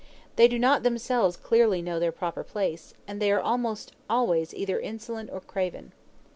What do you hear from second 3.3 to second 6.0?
are almost always either insolent or craven.